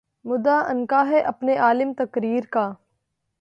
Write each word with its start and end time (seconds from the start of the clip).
مدعا 0.25 0.59
عنقا 0.61 1.03
ہے 1.09 1.19
اپنے 1.23 1.57
عالم 1.57 1.93
تقریر 1.97 2.43
کا 2.49 2.71